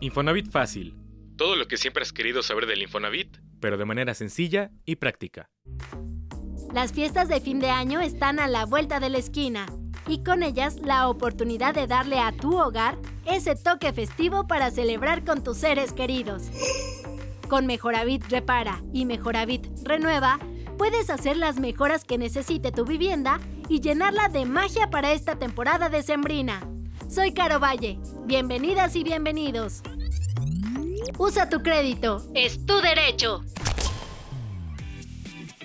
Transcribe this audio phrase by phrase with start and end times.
[0.00, 0.94] Infonavit Fácil,
[1.36, 3.38] Todo lo que siempre has querido saber del Infonavit.
[3.60, 5.48] pero de manera sencilla y práctica.
[6.72, 9.66] Las fiestas de fin de año están a la vuelta de la esquina
[10.06, 15.24] y con ellas la oportunidad de darle a tu hogar ese toque festivo para celebrar
[15.24, 16.44] con tus seres queridos.
[17.48, 20.38] Con Mejoravit Repara y Mejoravit Renueva,
[20.76, 25.88] puedes hacer las mejoras que necesite tu vivienda y llenarla de magia para esta temporada
[25.88, 26.60] decembrina.
[27.16, 27.98] Soy Caro Valle.
[28.26, 29.80] Bienvenidas y bienvenidos.
[31.16, 32.22] Usa tu crédito.
[32.34, 33.42] Es tu derecho.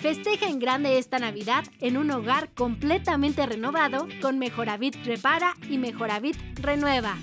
[0.00, 6.38] Festeja en grande esta Navidad en un hogar completamente renovado con Mejoravit Repara y Mejoravit
[6.60, 7.14] Renueva.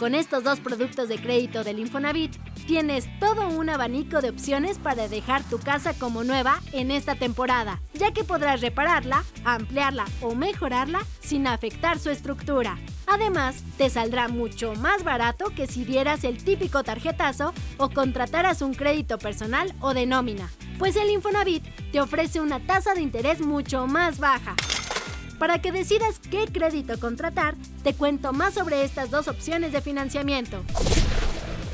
[0.00, 2.34] Con estos dos productos de crédito del Infonavit,
[2.66, 7.80] tienes todo un abanico de opciones para dejar tu casa como nueva en esta temporada,
[7.94, 12.78] ya que podrás repararla, ampliarla o mejorarla sin afectar su estructura.
[13.12, 18.72] Además, te saldrá mucho más barato que si dieras el típico tarjetazo o contrataras un
[18.72, 23.86] crédito personal o de nómina, pues el Infonavit te ofrece una tasa de interés mucho
[23.86, 24.56] más baja.
[25.38, 30.62] Para que decidas qué crédito contratar, te cuento más sobre estas dos opciones de financiamiento.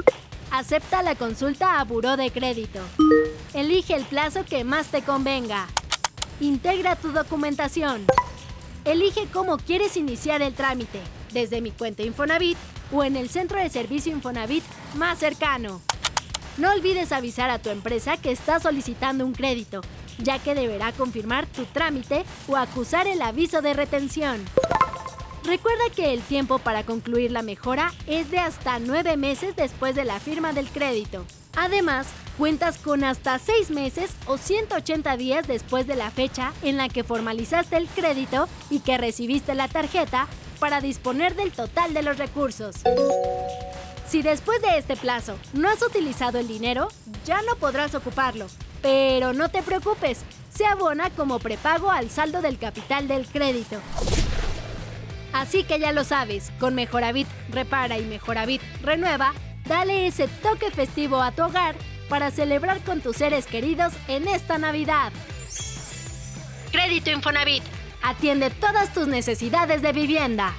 [0.51, 2.81] Acepta la consulta a Buró de Crédito.
[3.53, 5.67] Elige el plazo que más te convenga.
[6.41, 8.07] Integra tu documentación.
[8.85, 11.01] Elige cómo quieres iniciar el trámite,
[11.33, 12.57] desde mi cuenta Infonavit
[12.93, 14.65] o en el centro de servicio Infonavit
[14.95, 15.83] más cercano.
[16.57, 19.83] No olvides avisar a tu empresa que estás solicitando un crédito,
[20.17, 24.43] ya que deberá confirmar tu trámite o acusar el aviso de retención.
[25.44, 30.04] Recuerda que el tiempo para concluir la mejora es de hasta 9 meses después de
[30.04, 31.25] la firma del crédito.
[31.56, 32.06] Además,
[32.37, 37.04] cuentas con hasta 6 meses o 180 días después de la fecha en la que
[37.04, 40.28] formalizaste el crédito y que recibiste la tarjeta
[40.60, 42.76] para disponer del total de los recursos.
[44.09, 46.88] Si después de este plazo no has utilizado el dinero,
[47.25, 48.47] ya no podrás ocuparlo.
[48.82, 50.20] Pero no te preocupes,
[50.55, 53.76] se abona como prepago al saldo del capital del crédito.
[55.33, 59.34] Así que ya lo sabes, con Mejoravit Repara y Mejoravit Renueva,
[59.66, 61.77] dale ese toque festivo a tu hogar
[62.09, 65.12] para celebrar con tus seres queridos en esta Navidad.
[66.72, 67.62] Crédito Infonavit.
[68.03, 70.55] Atiende todas tus necesidades de vivienda.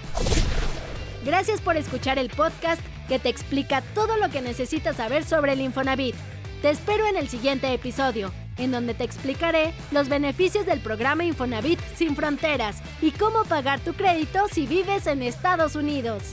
[1.25, 5.61] Gracias por escuchar el podcast que te explica todo lo que necesitas saber sobre el
[5.61, 6.15] Infonavit.
[6.61, 11.79] Te espero en el siguiente episodio, en donde te explicaré los beneficios del programa Infonavit
[11.95, 16.23] sin fronteras y cómo pagar tu crédito si vives en Estados Unidos.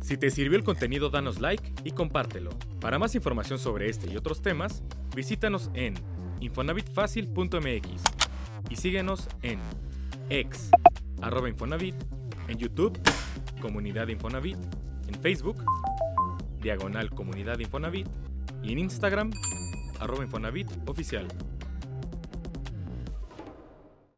[0.00, 2.50] Si te sirvió el contenido, danos like y compártelo.
[2.80, 4.82] Para más información sobre este y otros temas,
[5.14, 5.94] visítanos en
[6.40, 8.02] infonavitfacil.mx
[8.70, 9.60] y síguenos en
[10.30, 10.70] ex,
[11.46, 11.94] Infonavit,
[12.48, 12.98] en YouTube,
[13.60, 14.56] Comunidad Infonavit,
[15.08, 15.62] en Facebook,
[16.62, 18.08] Diagonal Comunidad Infonavit
[18.62, 19.30] y en Instagram,
[20.00, 21.26] arroba Infonavit Oficial.